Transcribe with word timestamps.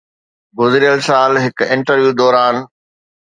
گذريل 0.59 0.99
سال 1.07 1.31
هڪ 1.45 1.57
انٽرويو 1.73 2.11
دوران 2.19 2.55